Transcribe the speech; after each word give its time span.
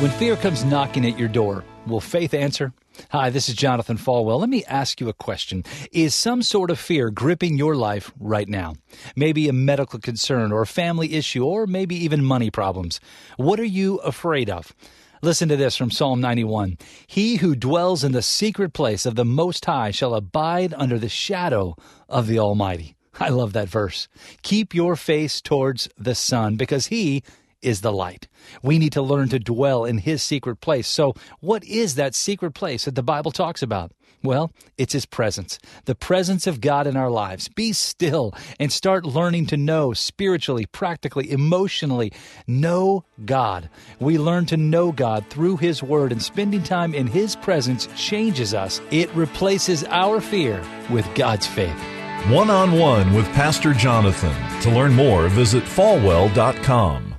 When 0.00 0.10
fear 0.10 0.34
comes 0.34 0.64
knocking 0.64 1.06
at 1.06 1.20
your 1.20 1.28
door, 1.28 1.64
will 1.86 2.00
faith 2.00 2.34
answer? 2.34 2.72
Hi, 3.10 3.30
this 3.30 3.48
is 3.48 3.54
Jonathan 3.54 3.96
Falwell. 3.96 4.40
Let 4.40 4.48
me 4.48 4.64
ask 4.64 5.00
you 5.00 5.08
a 5.08 5.12
question. 5.12 5.62
Is 5.92 6.16
some 6.16 6.42
sort 6.42 6.72
of 6.72 6.80
fear 6.80 7.10
gripping 7.10 7.56
your 7.56 7.76
life 7.76 8.10
right 8.18 8.48
now? 8.48 8.74
Maybe 9.14 9.48
a 9.48 9.52
medical 9.52 10.00
concern 10.00 10.50
or 10.50 10.62
a 10.62 10.66
family 10.66 11.14
issue 11.14 11.44
or 11.44 11.68
maybe 11.68 11.94
even 11.94 12.24
money 12.24 12.50
problems. 12.50 12.98
What 13.36 13.60
are 13.60 13.64
you 13.64 13.98
afraid 13.98 14.50
of? 14.50 14.74
Listen 15.22 15.48
to 15.48 15.56
this 15.56 15.76
from 15.76 15.92
Psalm 15.92 16.20
91. 16.20 16.76
He 17.06 17.36
who 17.36 17.54
dwells 17.54 18.02
in 18.02 18.10
the 18.10 18.20
secret 18.20 18.72
place 18.72 19.06
of 19.06 19.14
the 19.14 19.24
Most 19.24 19.64
High 19.64 19.92
shall 19.92 20.16
abide 20.16 20.74
under 20.76 20.98
the 20.98 21.08
shadow 21.08 21.76
of 22.08 22.26
the 22.26 22.40
Almighty. 22.40 22.96
I 23.20 23.28
love 23.28 23.52
that 23.52 23.68
verse. 23.68 24.08
Keep 24.42 24.74
your 24.74 24.96
face 24.96 25.40
towards 25.40 25.88
the 25.96 26.16
sun 26.16 26.56
because 26.56 26.88
he 26.88 27.22
is 27.64 27.80
the 27.80 27.92
light. 27.92 28.28
We 28.62 28.78
need 28.78 28.92
to 28.92 29.02
learn 29.02 29.28
to 29.30 29.38
dwell 29.38 29.84
in 29.84 29.98
his 29.98 30.22
secret 30.22 30.56
place. 30.60 30.86
So, 30.86 31.14
what 31.40 31.64
is 31.64 31.94
that 31.94 32.14
secret 32.14 32.52
place 32.52 32.84
that 32.84 32.94
the 32.94 33.02
Bible 33.02 33.32
talks 33.32 33.62
about? 33.62 33.92
Well, 34.24 34.52
it's 34.78 34.94
his 34.94 35.04
presence, 35.04 35.58
the 35.84 35.94
presence 35.94 36.46
of 36.46 36.62
God 36.62 36.86
in 36.86 36.96
our 36.96 37.10
lives. 37.10 37.48
Be 37.48 37.74
still 37.74 38.32
and 38.58 38.72
start 38.72 39.04
learning 39.04 39.46
to 39.48 39.58
know 39.58 39.92
spiritually, 39.92 40.64
practically, 40.64 41.30
emotionally. 41.30 42.10
Know 42.46 43.04
God. 43.26 43.68
We 44.00 44.16
learn 44.16 44.46
to 44.46 44.56
know 44.56 44.92
God 44.92 45.26
through 45.28 45.58
his 45.58 45.82
word, 45.82 46.10
and 46.10 46.22
spending 46.22 46.62
time 46.62 46.94
in 46.94 47.06
his 47.06 47.36
presence 47.36 47.86
changes 47.96 48.54
us. 48.54 48.80
It 48.90 49.14
replaces 49.14 49.84
our 49.84 50.22
fear 50.22 50.64
with 50.90 51.06
God's 51.14 51.46
faith. 51.46 51.78
One 52.28 52.48
on 52.48 52.72
one 52.72 53.12
with 53.12 53.26
Pastor 53.32 53.74
Jonathan. 53.74 54.34
To 54.62 54.70
learn 54.70 54.94
more, 54.94 55.28
visit 55.28 55.64
falwell.com. 55.64 57.13